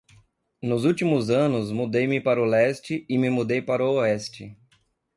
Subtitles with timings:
[0.63, 4.57] Nos últimos anos, mudei-me para o leste e me mudei para o oeste.